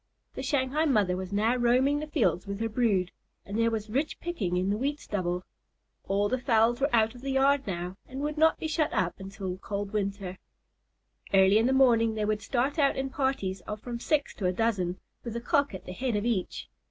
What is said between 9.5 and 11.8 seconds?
cold weather. Early in the